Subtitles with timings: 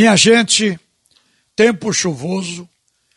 [0.00, 0.80] Minha gente,
[1.54, 2.66] tempo chuvoso,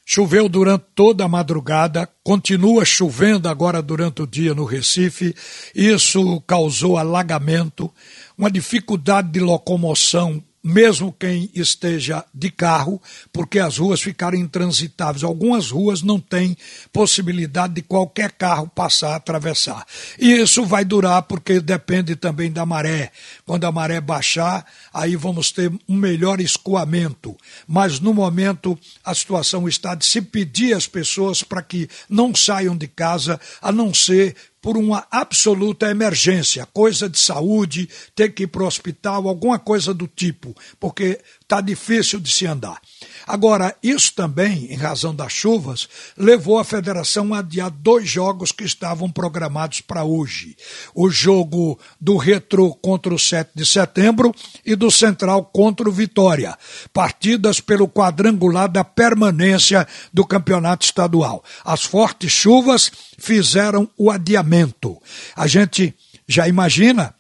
[0.06, 5.34] choveu durante toda a madrugada, continua chovendo agora durante o dia no Recife,
[5.74, 7.90] isso causou alagamento,
[8.38, 13.02] uma dificuldade de locomoção mesmo quem esteja de carro,
[13.34, 15.24] porque as ruas ficaram intransitáveis.
[15.24, 16.56] Algumas ruas não têm
[16.94, 19.86] possibilidade de qualquer carro passar, atravessar.
[20.18, 23.12] E isso vai durar porque depende também da maré.
[23.46, 27.36] Quando a maré baixar, aí vamos ter um melhor escoamento.
[27.68, 32.78] Mas no momento a situação está de se pedir às pessoas para que não saiam
[32.78, 38.48] de casa, a não ser por uma absoluta emergência, coisa de saúde, ter que ir
[38.48, 42.82] para o hospital, alguma coisa do tipo, porque está difícil de se andar.
[43.26, 45.88] Agora, isso também, em razão das chuvas,
[46.18, 50.56] levou a federação a adiar dois jogos que estavam programados para hoje.
[50.94, 54.34] O jogo do Retro contra o 7 de setembro
[54.66, 56.58] e do Central contra o Vitória.
[56.92, 61.44] Partidas pelo quadrangular da permanência do campeonato estadual.
[61.64, 65.02] As fortes chuvas fizeram o adiamento.
[65.36, 65.94] A gente
[66.28, 67.16] já imagina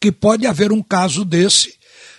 [0.00, 1.75] que pode haver um caso desse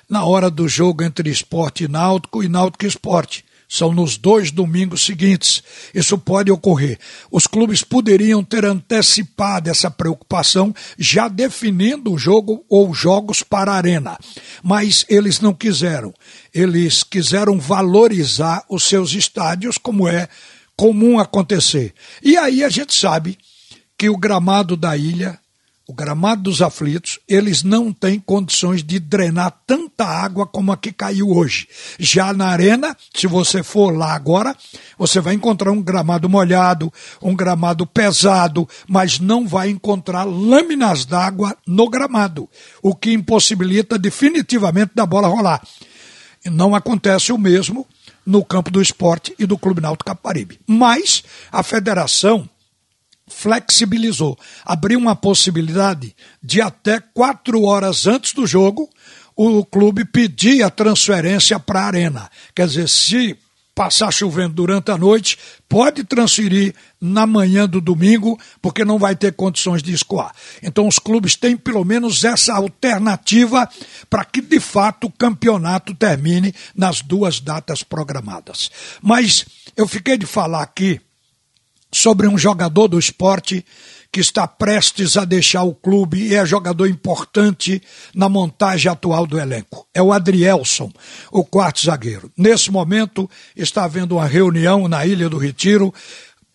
[0.10, 3.44] na hora do jogo entre esporte e náutico e náutico e esporte.
[3.70, 5.62] São nos dois domingos seguintes.
[5.94, 6.98] Isso pode ocorrer.
[7.30, 13.76] Os clubes poderiam ter antecipado essa preocupação, já definindo o jogo ou jogos para a
[13.76, 14.18] arena.
[14.64, 16.14] Mas eles não quiseram.
[16.54, 20.30] Eles quiseram valorizar os seus estádios, como é
[20.78, 21.94] comum acontecer.
[22.24, 23.38] E aí a gente sabe
[23.98, 25.38] que o gramado da ilha
[25.88, 30.92] o gramado dos aflitos, eles não têm condições de drenar tanta água como a que
[30.92, 31.66] caiu hoje.
[31.98, 34.54] Já na arena, se você for lá agora,
[34.98, 41.56] você vai encontrar um gramado molhado, um gramado pesado, mas não vai encontrar lâminas d'água
[41.66, 42.50] no gramado,
[42.84, 45.66] o que impossibilita definitivamente da bola rolar.
[46.44, 47.88] Não acontece o mesmo
[48.26, 50.60] no campo do esporte e do Clube Náutico Caparibe.
[50.68, 52.48] Mas a federação
[53.28, 58.90] flexibilizou, abriu uma possibilidade de até quatro horas antes do jogo
[59.36, 62.30] o clube pedir a transferência para a arena.
[62.56, 63.38] Quer dizer, se
[63.76, 65.38] passar chovendo durante a noite,
[65.70, 70.34] pode transferir na manhã do domingo, porque não vai ter condições de escoar.
[70.64, 73.70] Então os clubes têm pelo menos essa alternativa
[74.10, 78.72] para que de fato o campeonato termine nas duas datas programadas.
[79.00, 79.46] Mas
[79.76, 81.00] eu fiquei de falar aqui
[81.98, 83.66] sobre um jogador do esporte
[84.12, 87.82] que está prestes a deixar o clube e é jogador importante
[88.16, 89.86] na montagem atual do elenco.
[89.94, 90.92] É o Adrielson,
[91.32, 92.32] o quarto zagueiro.
[92.38, 95.94] Nesse momento está havendo uma reunião na Ilha do Retiro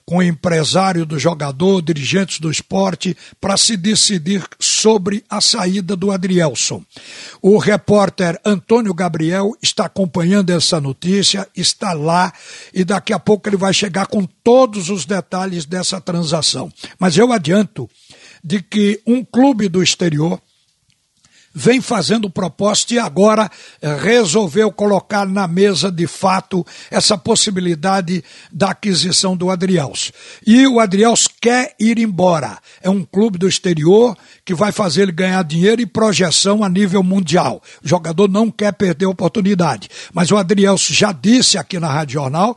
[0.05, 6.11] com o empresário do jogador, dirigentes do esporte, para se decidir sobre a saída do
[6.11, 6.85] Adrielson.
[7.41, 12.33] O repórter Antônio Gabriel está acompanhando essa notícia, está lá
[12.75, 16.73] e daqui a pouco ele vai chegar com todos os detalhes dessa transação.
[16.99, 17.89] Mas eu adianto
[18.43, 20.41] de que um clube do exterior
[21.55, 28.71] vem fazendo proposta e agora eh, resolveu colocar na mesa de fato essa possibilidade da
[28.71, 30.13] aquisição do Adriels.
[30.47, 32.59] E o Adriels quer ir embora.
[32.81, 37.03] É um clube do exterior que vai fazer ele ganhar dinheiro e projeção a nível
[37.03, 37.63] mundial.
[37.85, 39.89] O jogador não quer perder a oportunidade.
[40.13, 42.57] Mas o Adriels já disse aqui na Rádio Jornal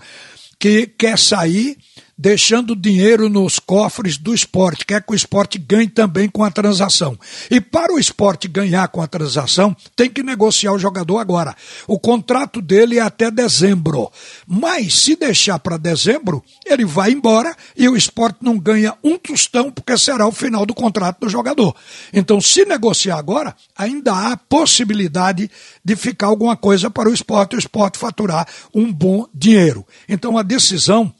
[0.59, 1.77] que quer sair
[2.17, 7.17] deixando dinheiro nos cofres do esporte, quer que o esporte ganhe também com a transação.
[7.51, 11.55] E para o esporte ganhar com a transação, tem que negociar o jogador agora.
[11.87, 14.11] O contrato dele é até dezembro.
[14.47, 19.69] Mas se deixar para dezembro, ele vai embora e o esporte não ganha um tostão,
[19.71, 21.75] porque será o final do contrato do jogador.
[22.13, 25.49] Então, se negociar agora, ainda há possibilidade
[25.83, 29.85] de ficar alguma coisa para o esporte, o esporte faturar um bom dinheiro.
[30.07, 31.13] Então, a decisão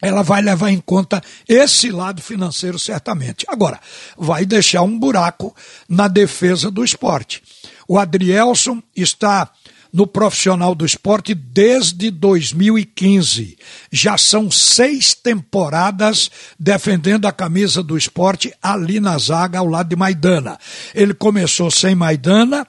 [0.00, 3.44] ela vai levar em conta esse lado financeiro certamente.
[3.48, 3.78] Agora,
[4.16, 5.54] vai deixar um buraco
[5.88, 7.42] na defesa do esporte.
[7.86, 9.50] O Adrielson está
[9.92, 13.58] no profissional do esporte desde 2015.
[13.90, 19.96] Já são seis temporadas defendendo a camisa do esporte ali na zaga ao lado de
[19.96, 20.58] Maidana.
[20.94, 22.66] Ele começou sem Maidana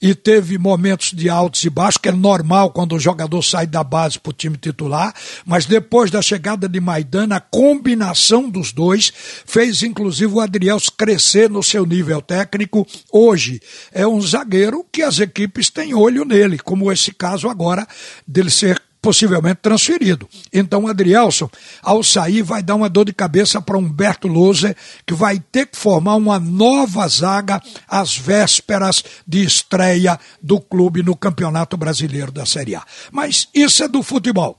[0.00, 3.82] e teve momentos de altos e baixos, que é normal quando o jogador sai da
[3.82, 5.14] base para o time titular,
[5.44, 9.12] mas depois da chegada de Maidana, a combinação dos dois
[9.44, 12.86] fez inclusive o Adriels crescer no seu nível técnico.
[13.12, 13.60] Hoje
[13.92, 17.86] é um zagueiro que as equipes têm olho nele, como esse caso agora
[18.26, 20.28] dele ser possivelmente transferido.
[20.52, 21.48] Então o Adrielson,
[21.80, 24.76] ao sair, vai dar uma dor de cabeça para Humberto Loser,
[25.06, 31.14] que vai ter que formar uma nova zaga às vésperas de estreia do clube no
[31.14, 32.82] Campeonato Brasileiro da Série A.
[33.12, 34.56] Mas isso é do futebol.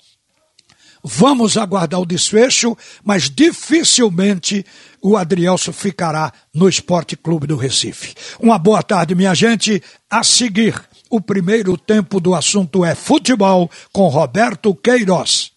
[1.03, 4.65] Vamos aguardar o desfecho, mas dificilmente
[5.01, 8.15] o Adrielso ficará no Esporte Clube do Recife.
[8.39, 9.83] Uma boa tarde, minha gente.
[10.09, 10.73] A seguir,
[11.09, 15.56] o primeiro tempo do assunto é futebol com Roberto Queiroz.